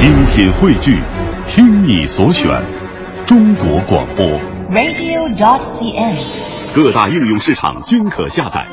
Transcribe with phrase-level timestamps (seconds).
[0.00, 0.98] 精品汇聚，
[1.46, 2.48] 听你所选，
[3.26, 4.24] 中国广播。
[4.70, 6.74] radio.dot.cn，。
[6.74, 8.66] 各大应用市场均可下载。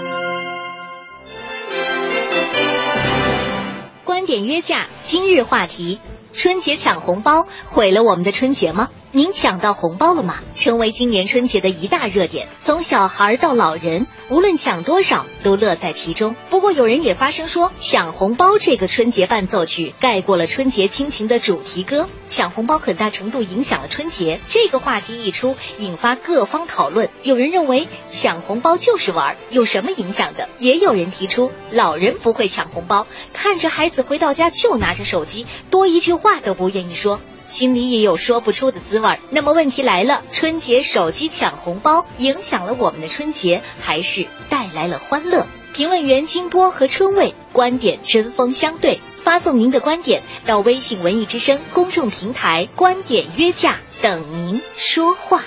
[4.06, 6.00] 观点约架，今日话题：
[6.32, 8.88] 春节抢红包毁了我们的春节吗？
[9.18, 10.36] 您抢到红包了吗？
[10.54, 16.36] 成为今年春节的一大热点，从小孩到老人，无论抢多少都乐在其中。
[16.52, 24.40] 不过有人也发声说，抢红包这个春节伴奏曲盖过了春节亲情的主题歌，抢红包很大程度影响了春节。
[24.48, 27.10] 这个话题一出，引发各方讨论。
[27.24, 30.48] 有人认为抢红包就是玩，有什么影响的？
[30.60, 37.20] 也有人提出，老人不会抢红包，看着孩子回到家就拿着手机，多一句话都不愿意说。
[37.48, 39.20] 心里也有说不出的滋味。
[39.30, 45.48] 那么问题来了，春节手机抢红包影响了我们的春节，还是带来了欢乐？
[45.74, 55.44] 评论员金波和春卫观点针锋相对，发送您的观点到微信文艺之声公众平台“观点约架”，等您说话。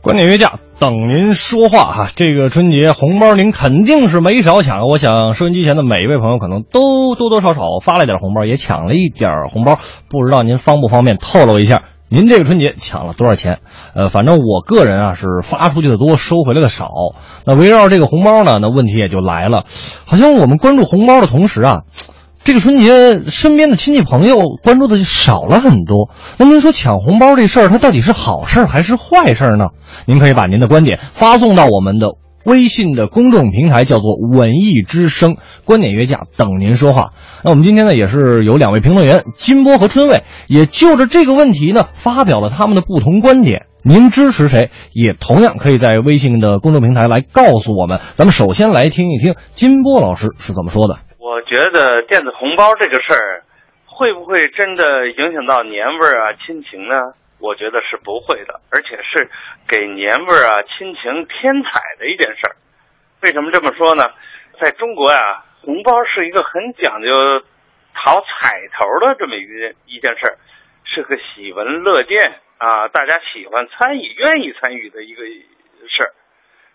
[0.00, 2.10] 观点约架，等您说话哈。
[2.14, 9.78] 这个春节红包您肯定是没少抢，我想收音机前的每一位朋友可能都多多少少发了点红包，也抢了一点红包。
[10.10, 13.60] 不知道您方不方便透露一下，您这个春节抢了多少钱？
[13.94, 16.88] 呃，反正我个人啊是发出去的多，收回来的少。
[17.46, 19.64] 那围绕这个红包呢，那问题也就来了，
[20.04, 21.82] 好像我们关注红包的同时啊。
[22.46, 26.10] 这个春节，身边的亲戚朋友关注的就少了很多。
[26.38, 29.70] 那您说抢红包这事儿，它到底是好事儿还是坏事儿呢？
[30.06, 32.10] 您可以把您的观点发送到我们的
[32.44, 37.10] 微信的公众平台，叫做“文艺之声”，观点约架，等您说话。
[37.42, 43.62] 那我们今天呢，也是有两位评论员金波和春卫，也就着这个问题呢，发表了他们的不同观点。
[43.82, 47.98] 您支持谁，也同样可以在微信的公众平台来告诉我们。
[48.14, 50.98] 咱们首先来听一听金波老师是怎么说的。
[51.26, 53.42] 我觉得电子红包这个事儿，
[53.84, 56.94] 会不会真的影响到年味儿啊、亲情呢？
[57.40, 59.28] 我觉得是不会的，而且是
[59.66, 62.54] 给年味儿啊、亲情添彩的一件事儿。
[63.22, 64.08] 为什么这么说呢？
[64.60, 67.10] 在中国呀、红包是一个很讲究
[67.92, 70.38] 讨彩头的这么一件一件事儿，
[70.84, 76.14] 是个喜闻乐见啊，大家喜欢参与、愿意参与的一个事儿。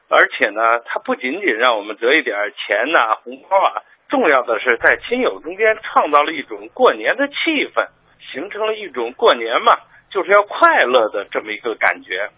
[0.09, 3.81] 而且呢，它不仅仅让我们得一点儿钱呐、红包啊。
[4.11, 7.87] 重要的是，在亲友中间创造了一种过年的气氛，
[8.19, 9.71] 形成了一种过年嘛，
[10.11, 12.29] 就是要快乐的这么一个感觉。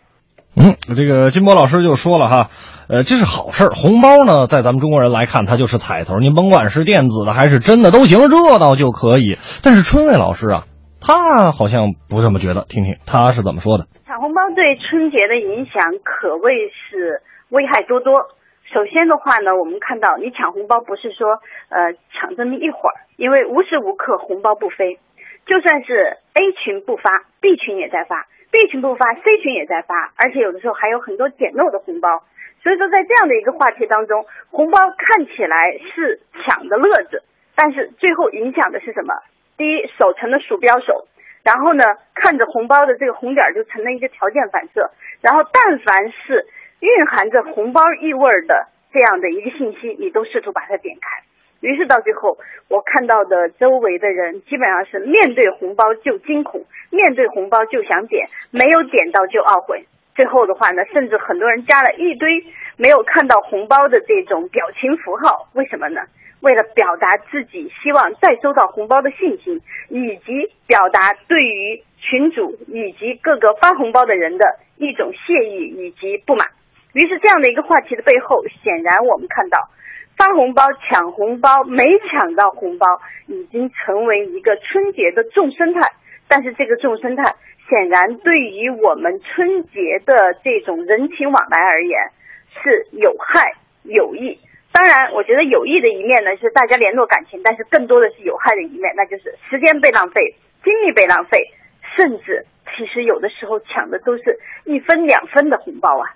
[0.56, 2.54] 嗯，这个金波老师就说了哈，
[2.88, 3.70] 呃，这是好事儿。
[3.74, 9.34] 红包呢，在咱们中国人来看，它就是彩头，您甭管是电子的还是真的都行，热闹就可以。
[9.66, 10.70] 但是春卫老师啊，
[11.02, 13.90] 他好像不这么觉得，听听他是怎么说的。
[14.06, 18.14] 抢红包对春节的影响可谓是危害多多。
[18.74, 21.40] 首先的话呢，我们看到你抢红包不是说
[21.70, 24.98] 呃抢这么一会儿，因为无时无刻红包不飞，
[25.46, 32.24] 就算是 A 群不发，B 群也在发，B 群不发，C 群也在发，而且有的时候还有很多捡漏的红包。
[32.64, 37.22] 所以说，在这样的一个话题当中，红包看起来是抢的乐子，
[37.56, 39.14] 但是最后影响的是什么？
[39.56, 41.06] 第一，手成了鼠标手，
[41.44, 41.84] 然后呢，
[42.16, 44.90] 看着红包的这个红点就成了一个条件反射，
[45.22, 46.48] 然后但凡是。
[46.84, 51.08] 蕴含着红包意味的这样的一个信息，你都试图把它点开。
[51.62, 59.86] 于是到最后，我看到的周围的人基本上是面对红包就惊恐，面对红包就想点，没有点到就懊悔。
[60.14, 62.44] 最后的话呢，甚至很多人加了一堆
[62.76, 66.02] 没有看到红包的这种表情符号，为什么呢？
[66.42, 76.50] 为了表达自己希望再收到红包的信心，以及表达对于群主以及各个发红包的人的一种谢意以及不满。
[76.94, 79.70] 于是，这样的一个话题的背后，显然我们看到，
[80.16, 82.86] 发红包、抢红包、没抢到红包，
[83.28, 85.92] 已经成为一个春节的众生态。
[86.28, 87.36] 但是，这个众生态
[87.68, 92.00] 显然对于我们春节的这种人情往来而言，
[92.62, 94.40] 是有害有益。
[94.72, 101.50] 当然，我觉得有益的一面呢，是大家联络感情；但是更多的是有害的一面，那就是时间被浪费，精力被浪费，
[101.96, 102.46] 甚至
[102.78, 106.14] 其实有的时候抢的都是一分两分的红包啊。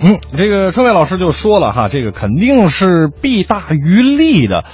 [0.00, 4.64] 嗯，这个春卫老师就说了哈，这个肯定是弊大于利的。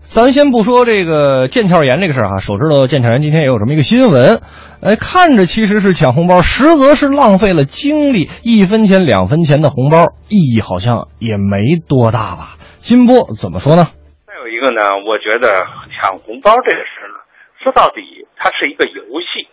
[0.00, 4.42] 咱先不说这个腱鞘炎这个事儿哈，手知道腱鞘炎今天也有这么一个新闻，
[4.82, 12.56] 哎，看着其实是抢红包，实则是浪费了精力，一分钱两分钱的红包，意义好像也没多大吧？
[12.80, 13.88] 金波怎么说呢？
[14.26, 15.64] 再有一个呢，我觉得
[15.96, 17.16] 抢红包这个事呢，
[17.62, 19.48] 说到底它是一个游戏。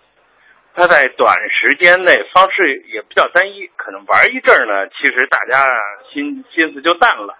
[0.73, 5.67] 它在短时间内方式也比较单一，可能玩一阵儿呢，其实大家
[6.13, 7.37] 心心思就淡了。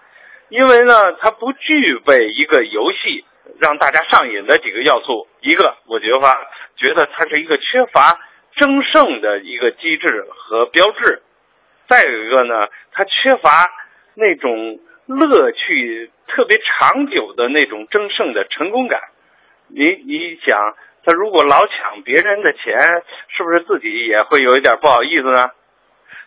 [0.50, 3.24] 因为呢，它不具备一个游戏
[3.58, 5.26] 让大家上瘾的几个要素。
[5.40, 6.36] 一个，我觉得吧
[6.76, 8.20] 觉得它是一个缺乏
[8.56, 11.22] 争胜的一个机制和标志；
[11.88, 13.70] 再有一个呢，它缺乏
[14.14, 19.00] 那种乐趣特别长久的那种争胜的成功感。
[19.68, 22.78] 你你想，他如果老抢别人的钱，
[23.34, 25.50] 是不是自己也会有一点不好意思呢？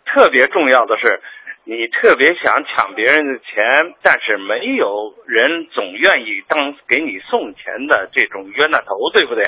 [0.06, 1.22] 特别重要的是，
[1.64, 9.48] 你特别想抢别人的钱，但是没有人总愿意当给你送钱的这种冤大头，对不对？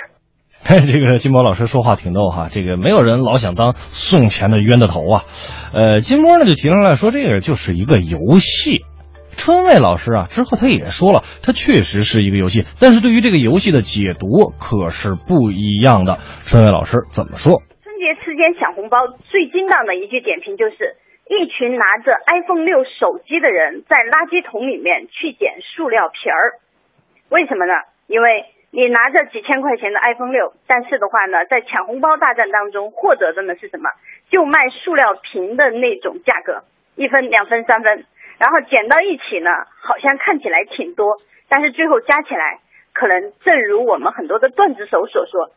[0.92, 5.22] 这个金波老师说话挺逗哈，这个没有人老想当送钱的冤大头啊。
[5.74, 8.82] 呃，金波呢就提出来说，这个就是一个游戏。
[9.38, 16.18] 春卫老师啊，之后他也说了，它确实是一个游戏，但是对于这个游戏的解读可是不一样的。
[16.44, 17.62] 春卫老师怎么说？
[17.86, 18.98] 春节期间抢红包
[19.30, 20.98] 最精当的一句点评就是：
[21.30, 26.60] 一群拿着 iPhone 六手机的人在垃圾桶里面去捡塑料瓶儿。
[27.30, 27.74] 为什么呢？
[28.08, 33.90] 因为你拿着几千块钱的 iPhone 六，但是的话呢，在抢红包大战当中获得的呢是什么？
[34.30, 36.64] 就卖塑料瓶的那种价格，
[36.96, 38.04] 一分、两分、三分。
[38.40, 39.50] 然后减到一起呢，
[39.82, 41.18] 好像看起来挺多，
[41.50, 42.60] 但是最后加起来，
[42.94, 45.50] 可能正如我们很多的段子手所说，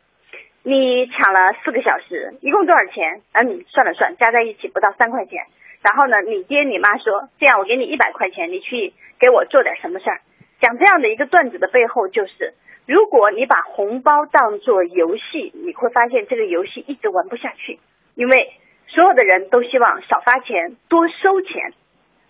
[0.63, 3.21] 你抢了四个小时，一共多少钱？
[3.33, 5.45] 嗯，算了算，加在一起不到三块钱。
[5.83, 10.21] 然后呢，你爹你妈说，这样我给你一百块钱，你去给我做点什么事儿？
[10.59, 12.53] 讲这样的一个段子的背后，就是
[12.87, 17.79] 如果你把红包当做游戏，你会发现这个游戏一直玩不下去，
[18.15, 18.51] 因为
[18.87, 21.73] 所有的人都希望少发钱，多收钱。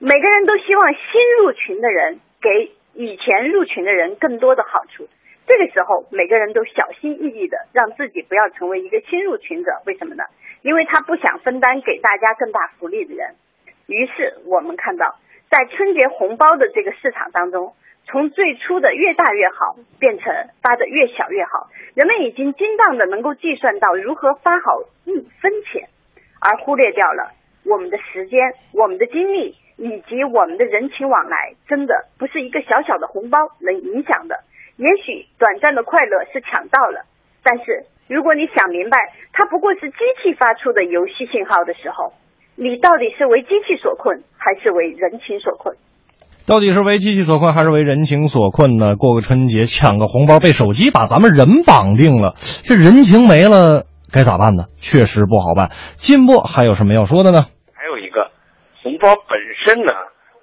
[0.04, 1.00] 每个人都希望新
[1.38, 5.08] 入群的人给以前入群的人更多的好处。
[5.46, 9.72] 这个时候，每个人都小心翼翼的让自己不要成为一个新入群者。
[9.86, 10.24] 为什么呢？
[10.64, 13.36] 因为他不想分担给大家更大福利的人。
[13.86, 15.20] 于是我们看到，
[15.52, 17.76] 在春节红包的这个市场当中，
[18.06, 20.34] 从最初的越大越好，变成
[20.64, 21.70] 发的越小越好。
[21.94, 25.90] 人们已经精当的能够计算到如何发好一分钱，
[26.40, 27.34] 而忽略掉了
[27.66, 28.40] 我们的时间、
[28.74, 29.56] 我们的精力。
[29.78, 34.44] 以及我们的人情往来，真的不是一个小小的红包能影响的。
[34.78, 37.10] 也许短暂的快乐是抢到了，
[37.42, 38.98] 但是如果你想明白，
[39.34, 42.14] 它不过是机器发出的游戏信号的时候，
[42.56, 45.76] 你到底是为机器所困，还是为人情所困？
[46.46, 48.96] 到底是为机器所困，还是为人情所困呢？
[48.98, 54.66] 过个春节抢个红包，被手机把咱们人绑定了，这人情没了，该咋办呢？
[54.76, 55.70] 确实不好办。
[55.96, 57.46] 金波还有什么要说的呢？
[57.74, 58.32] 还有一个
[58.84, 59.94] 红包本身呢，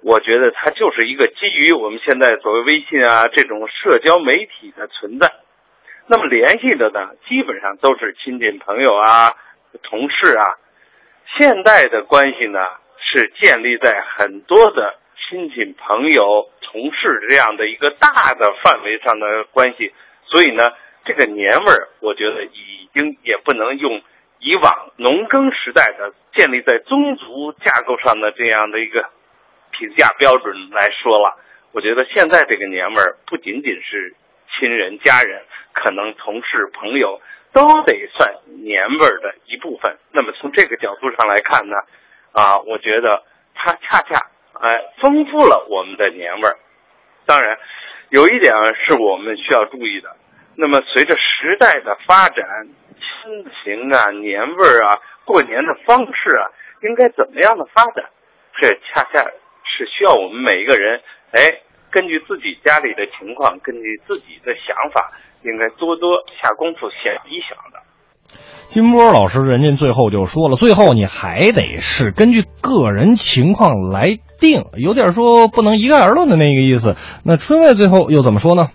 [0.01, 5.29] 我觉得它就是一个基于我们现在所谓微信啊这种社交媒体的存在。
[6.07, 9.33] 那么联系的呢，基本上都是亲戚朋友啊、
[9.83, 10.57] 同事啊。
[11.37, 12.57] 现在的关系呢，
[12.97, 14.97] 是建立在很多的
[15.29, 19.93] 亲戚朋友、同事这样的一个大的范围上的关系。
[20.25, 20.73] 所以呢，
[21.05, 24.01] 这个年味儿，我觉得已经也不能用。
[24.41, 29.09] 以往农耕时代的建立在宗族架构上的这样的一个
[29.71, 31.37] 评价标准来说了，
[31.73, 34.15] 我觉得现在这个年味儿不仅仅是
[34.47, 35.43] 亲人家人，
[35.73, 37.19] 可能同事朋友
[37.51, 38.33] 都得算
[38.63, 39.97] 年味儿的一部分。
[40.13, 41.75] 那么从这个角度上来看呢，
[42.31, 43.21] 啊，我觉得
[43.53, 44.69] 它恰恰哎
[45.01, 46.55] 丰富了我们的年味儿。
[47.25, 47.57] 当然，
[48.07, 48.53] 有一点
[48.85, 50.15] 是我们需要注意的。
[50.59, 52.43] 那么随着时代的发展。
[52.99, 56.51] 亲情啊，年味儿啊，过年的方式啊，
[56.83, 58.09] 应该怎么样的发展？
[58.59, 60.99] 这恰恰是需要我们每一个人，
[61.31, 61.61] 哎，
[61.91, 65.11] 根据自己家里的情况，根据自己的想法，
[65.43, 67.79] 应该多多下功夫想一想的。
[68.67, 76.95] 金波老师，人家最后就说了，最后你还得是根据个人情况来定，有点说不能一概而论的那个意思。
[77.23, 78.69] 那春卫最后又怎么说呢？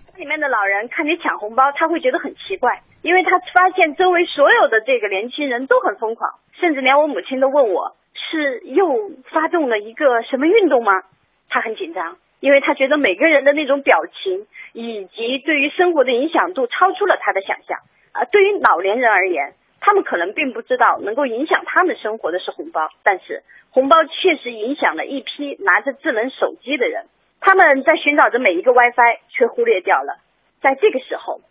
[0.88, 2.82] 看你抢红包，他会觉得很奇怪。
[3.02, 11.02] 因为他发现周围所有的这个年轻人都很疯狂，甚至连我母亲都问我是又发动了一个什么运动吗？
[11.50, 17.78] 他很紧张，因为他觉得每个人的那种表情以及对于生活的影响度超出了他的想象。
[18.12, 27.04] 啊，对于老年人而言，他们可能并不知道能够影响他们生活的是红包，但是红包确实影响了一批拿着智能手机的人，
[27.40, 30.16] 他们在寻找着每一个 WiFi，却忽略掉了
[30.64, 31.42] 在这个时候。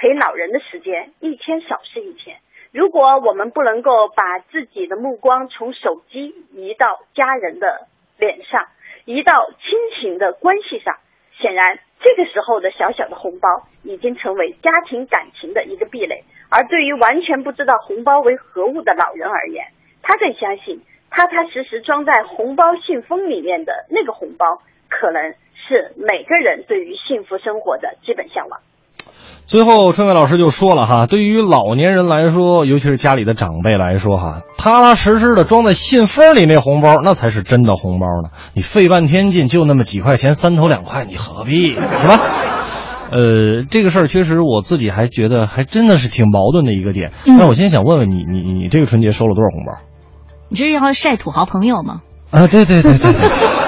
[0.00, 2.36] 陪老人的时间一天少是一天。
[2.70, 8.68] 如果我们不能够把自己的目光从手机移到家人的脸上，
[9.06, 10.94] 移到亲情的关系上，
[11.40, 16.22] 显然这个时候的小小的红包已经成为家庭感情的一个壁垒。
[16.48, 19.66] 而对于完全不知道红包为何物的老人而言，
[20.00, 25.34] 他更相信踏踏实实装在红包信封里面的那个红包，可能
[25.68, 28.60] 是每个人对于幸福生活的基本向往。
[29.46, 38.30] 最后，春伟老师就说了哈，对于老年人来说，尤其是家里的长辈来说哈，踏踏实实的装在信封里那红包，那才是真的红包呢。
[38.54, 42.18] 你费半天劲，就那么几块钱，三头两块，你何必是吧？
[43.10, 47.12] 呃，这个事儿确实我自己还觉得还真的是挺矛盾的一个点。
[47.24, 49.78] 那我先想问问你，你你这个春节收了多少红包？
[50.50, 52.02] 你这是要晒土豪朋友吗？
[52.30, 53.12] 啊，对对对对对，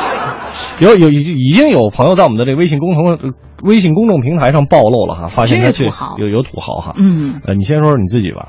[0.80, 6.94] 有有已已经有朋友在我们的这个微信公众微信公众平台上暴露了哈，发现他这真是土豪有有土豪哈。
[6.96, 8.48] 嗯，呃，你先说说你自己吧，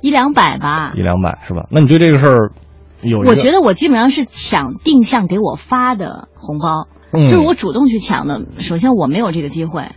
[0.00, 1.00] 一两百吧一。
[1.02, 1.66] 两百是吧？
[1.70, 2.52] 那你对这个事儿
[3.00, 3.18] 有？
[3.20, 8.42] 我觉得我基本上是抢定向给我发的红包，嗯就是我主动去抢的。
[8.58, 9.88] 首先我没有这个机会，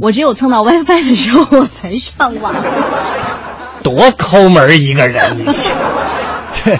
[0.00, 2.54] 我只有蹭到 WiFi 的时候我才上网。
[3.82, 5.44] 多抠门一个人，你
[6.52, 6.78] 这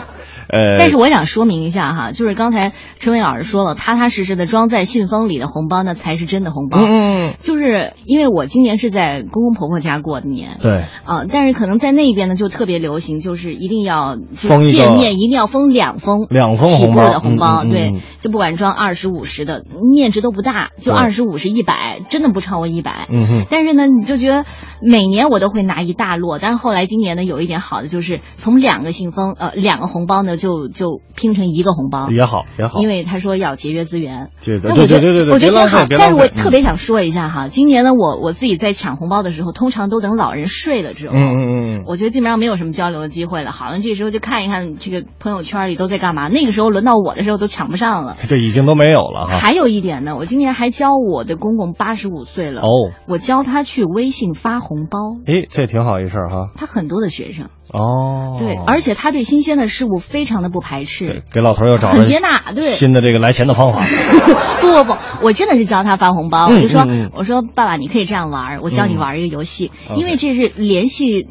[0.53, 6.79] 呃，但是我想说明一下哈，就是刚才春伟老师说了，踏踏实实的装在信封里的红包，那才是真的红包。
[6.79, 23.07] 嗯嗯就是因为我今年是在公公婆婆家过的年，对，啊，但是可能在那边呢就特别流行，就是一定要就封一个见面一定要封两封两封起步红包的红包，对，就不管装二十五十的，面值都不大，就对二十五十一百，真的不超过一百。
[23.11, 24.45] 嗯哼，但是呢，你就觉得
[24.83, 34.31] 每年我都会拿一大摞，但是后来今年呢，有一点好的就是从两个信封，呃，两个红包呢，就就拼成一个红包，也好也好，因为他说要节约资源。
[34.43, 43.53] 对对对对对，我觉得挺好但是我特别想说一下哈，今年呢，我我自己在抢红包的时候，通常都等老人睡了之后，嗯嗯嗯嗯，我觉得基本上没有什么交流的机会了。
[43.53, 46.29] 好像这时候就看一看这个朋友圈里都在干嘛。
[46.29, 48.17] 那个时候轮到我的时候都抢不上了。
[48.29, 49.39] 这已经都没有了哈。
[49.39, 52.67] 还有一点呢，我今年还教我的公公八十五岁了，哦，
[53.07, 54.99] 我教他去微信发红包。
[55.27, 56.49] 诶，这挺好一事儿哈。
[56.55, 62.53] 他很多的学生，哦，对，而且他对新鲜的事物非常的不排斥，给老头儿又找了很接纳。
[62.53, 63.81] 对，新的这个来钱的方法。
[64.61, 71.27] 不不不，我真的是教他发红包，嗯我就说、我说爸爸，你可以这样玩儿，我教你玩一个游戏，嗯因为这是联系，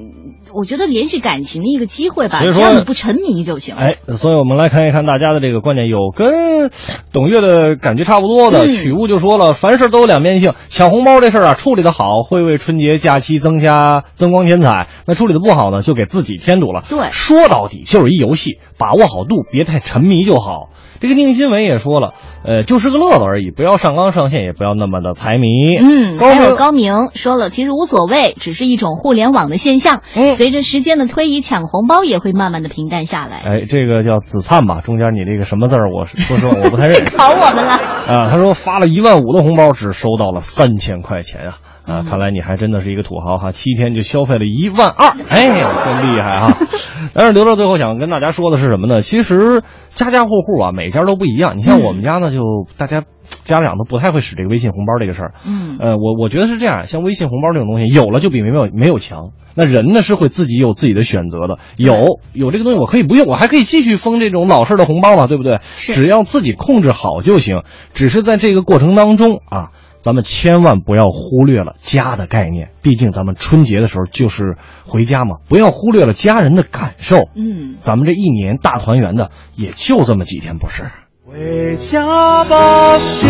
[0.53, 3.81] 我觉得联系感情的一个机会吧，只要你不沉迷就行了。
[3.81, 6.71] 哎，所以我们来看一看大家的这个观点，有跟
[7.11, 8.65] 董月的感觉差不多的。
[8.65, 16.83] 嗯曲悟就说了，凡事都有两面性，抢红包这事儿啊，处理的好会为春节假期增加增光添彩；那处理的不好呢，就给自己添堵了。
[16.87, 20.69] 对说到底就是一游戏，把握好度，别太沉迷就好。
[21.01, 22.13] 这个宁新伟也说了，
[22.45, 25.77] 呃，就是个乐子而已，不要上纲上线，也不要那么的财迷。
[25.77, 30.01] 嗯，高明还有高明说了，其实无所谓，只是一种互联网的现象。
[30.15, 33.41] 嗯随着时间的推移，抢红包也会慢慢的平淡下来。
[33.43, 37.11] 哎，这个叫子灿吧，中间你这个什么字儿，我是说实话我不太认识。
[37.17, 37.73] 考我们了。
[37.73, 41.57] 啊，他说发了一万五的红包，只收到了三千块钱啊！
[41.89, 46.57] 啊，嗯看来你还真的是一个土豪哈，七天就消费了一万二，哎，真厉害哈！
[47.13, 49.01] 但是留到最后想跟大家说的是什么呢？
[49.01, 51.57] 其实家家户户啊，每家都不一样。
[51.57, 53.03] 你像嗯我们家呢，就大家
[53.43, 55.33] 家长都不太会使这个微信红包这个事儿。
[55.45, 59.31] 嗯呃，我我觉得是这样，像微信红包这种东西，有了就比没有没有强。
[59.55, 65.59] 那人呢是会自己有自己的选择的，有有这个东西我可以不用，我还可以继续封这种老式的红包嘛，对不对？
[65.75, 67.63] 是只要自己控制好就行。
[67.93, 77.29] 只是在这个过程当中啊，咱们千万不要忽略了家的概念，毕竟咱们春节的时候就是回家嘛，不要忽略了家人的感受。
[77.35, 80.83] 嗯，咱们这一年大团圆的也就这么几天，不是？
[81.25, 83.29] 回家吧，幸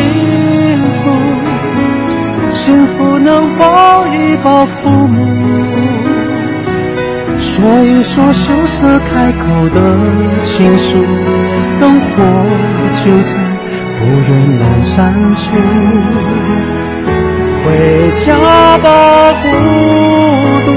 [0.80, 1.10] 福，
[2.52, 5.26] 幸福能抱一抱父母，
[7.36, 9.98] 说一说羞涩开口的
[10.46, 11.04] 情书，
[11.82, 12.24] 灯火
[13.04, 13.34] 就在
[13.98, 15.58] 不远阑珊处。
[18.82, 18.88] 把，
[19.42, 19.48] 孤
[20.66, 20.70] 独，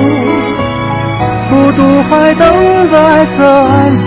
[1.48, 2.42] 孤独还等
[2.90, 4.00] 待着安抚。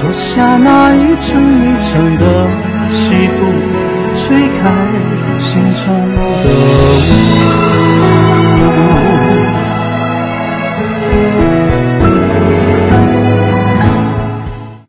[0.00, 1.28] 脱下那一层
[1.62, 2.24] 一层的
[2.88, 3.36] 西服，
[4.14, 4.60] 吹开
[5.38, 7.57] 心中的雾